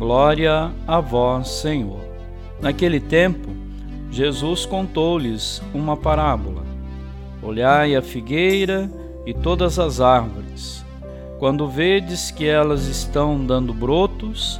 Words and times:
Glória 0.00 0.72
a 0.88 0.98
vós, 0.98 1.46
Senhor. 1.46 2.00
Naquele 2.58 2.98
tempo, 2.98 3.50
Jesus 4.10 4.64
contou-lhes 4.64 5.62
uma 5.74 5.94
parábola. 5.94 6.62
Olhai 7.42 7.94
a 7.94 8.00
figueira 8.00 8.90
e 9.26 9.34
todas 9.34 9.78
as 9.78 10.00
árvores. 10.00 10.82
Quando 11.38 11.68
vedes 11.68 12.30
que 12.30 12.46
elas 12.46 12.86
estão 12.86 13.44
dando 13.44 13.74
brotos, 13.74 14.58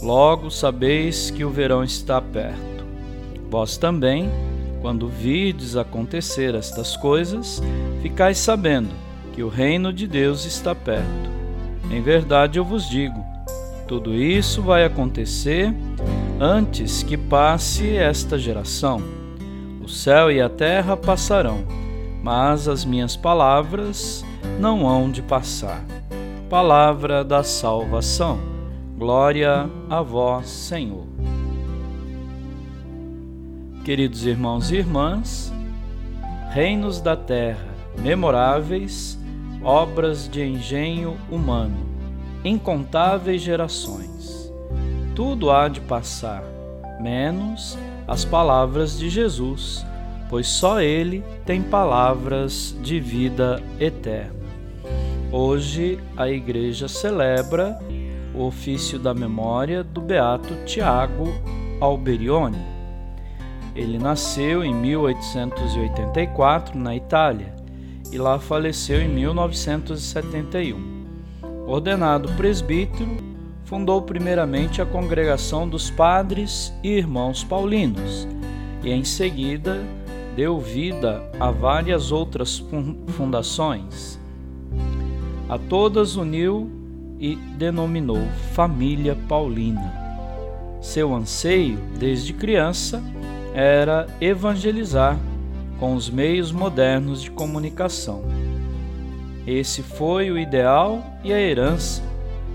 logo 0.00 0.52
sabeis 0.52 1.32
que 1.32 1.44
o 1.44 1.50
verão 1.50 1.82
está 1.82 2.22
perto. 2.22 2.84
Vós 3.50 3.76
também, 3.76 4.30
quando 4.80 5.08
virdes 5.08 5.74
acontecer 5.74 6.54
estas 6.54 6.96
coisas, 6.96 7.60
ficais 8.02 8.38
sabendo 8.38 8.90
que 9.32 9.42
o 9.42 9.48
reino 9.48 9.92
de 9.92 10.06
Deus 10.06 10.44
está 10.44 10.76
perto. 10.76 11.28
Em 11.90 12.00
verdade 12.00 12.56
eu 12.56 12.64
vos 12.64 12.88
digo: 12.88 13.29
tudo 13.90 14.14
isso 14.14 14.62
vai 14.62 14.84
acontecer 14.84 15.74
antes 16.38 17.02
que 17.02 17.16
passe 17.16 17.96
esta 17.96 18.38
geração. 18.38 19.02
O 19.82 19.88
céu 19.88 20.30
e 20.30 20.40
a 20.40 20.48
terra 20.48 20.96
passarão, 20.96 21.64
mas 22.22 22.68
as 22.68 22.84
minhas 22.84 23.16
palavras 23.16 24.24
não 24.60 24.86
hão 24.86 25.10
de 25.10 25.20
passar. 25.20 25.84
Palavra 26.48 27.24
da 27.24 27.42
salvação. 27.42 28.38
Glória 28.96 29.68
a 29.88 30.00
vós, 30.02 30.46
Senhor. 30.46 31.08
Queridos 33.84 34.24
irmãos 34.24 34.70
e 34.70 34.76
irmãs, 34.76 35.52
reinos 36.50 37.00
da 37.00 37.16
terra, 37.16 37.74
memoráveis, 37.98 39.18
obras 39.64 40.28
de 40.28 40.44
engenho 40.44 41.16
humano, 41.28 41.89
incontáveis 42.44 43.42
gerações. 43.42 44.52
Tudo 45.14 45.50
há 45.50 45.68
de 45.68 45.80
passar, 45.80 46.42
menos 47.00 47.76
as 48.06 48.24
palavras 48.24 48.98
de 48.98 49.10
Jesus, 49.10 49.84
pois 50.28 50.46
só 50.46 50.80
Ele 50.80 51.24
tem 51.44 51.62
palavras 51.62 52.76
de 52.82 53.00
vida 53.00 53.62
eterna. 53.78 54.40
Hoje 55.32 55.98
a 56.16 56.28
Igreja 56.28 56.88
celebra 56.88 57.78
o 58.34 58.44
ofício 58.44 58.98
da 58.98 59.14
memória 59.14 59.84
do 59.84 60.00
Beato 60.00 60.54
Tiago 60.64 61.32
Alberione 61.80 62.80
ele 63.74 63.98
nasceu 63.98 64.62
em 64.64 64.74
1884 64.74 66.78
na 66.78 66.96
Itália 66.96 67.54
e 68.12 68.18
lá 68.18 68.38
faleceu 68.38 69.00
em 69.00 69.08
1971. 69.08 70.99
Ordenado 71.70 72.28
presbítero, 72.32 73.16
fundou 73.62 74.02
primeiramente 74.02 74.82
a 74.82 74.84
Congregação 74.84 75.68
dos 75.68 75.88
Padres 75.88 76.74
e 76.82 76.88
Irmãos 76.88 77.44
Paulinos 77.44 78.26
e 78.82 78.90
em 78.90 79.04
seguida 79.04 79.80
deu 80.34 80.58
vida 80.58 81.22
a 81.38 81.52
várias 81.52 82.10
outras 82.10 82.60
fundações. 83.10 84.18
A 85.48 85.56
todas 85.58 86.16
uniu 86.16 86.68
e 87.20 87.36
denominou 87.36 88.26
Família 88.52 89.16
Paulina. 89.28 89.94
Seu 90.80 91.14
anseio, 91.14 91.78
desde 92.00 92.32
criança, 92.32 93.00
era 93.54 94.08
evangelizar 94.20 95.16
com 95.78 95.94
os 95.94 96.10
meios 96.10 96.50
modernos 96.50 97.22
de 97.22 97.30
comunicação. 97.30 98.24
Esse 99.50 99.82
foi 99.82 100.30
o 100.30 100.38
ideal 100.38 101.02
e 101.24 101.32
a 101.32 101.40
herança 101.40 102.00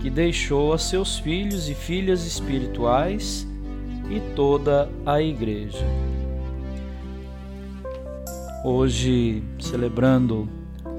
que 0.00 0.08
deixou 0.08 0.72
a 0.72 0.78
seus 0.78 1.18
filhos 1.18 1.68
e 1.68 1.74
filhas 1.74 2.24
espirituais 2.24 3.44
e 4.08 4.20
toda 4.36 4.88
a 5.04 5.20
Igreja. 5.20 5.84
Hoje, 8.64 9.42
celebrando 9.58 10.48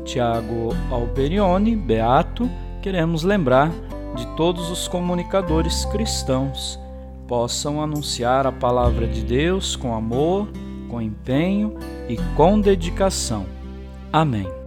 Tiago 0.04 0.76
Alberione, 0.92 1.74
beato, 1.74 2.50
queremos 2.82 3.24
lembrar 3.24 3.72
de 4.14 4.28
todos 4.36 4.70
os 4.70 4.90
comunicadores 4.90 5.86
cristãos 5.86 6.78
possam 7.30 7.82
anunciar 7.82 8.46
a 8.46 8.52
palavra 8.52 9.08
de 9.08 9.22
Deus 9.22 9.78
com 9.78 9.94
amor, 9.96 10.50
com 10.90 11.02
empenho 11.02 11.78
e 12.10 12.18
com 12.36 12.60
dedicação. 12.60 13.46
Amém. 14.12 14.67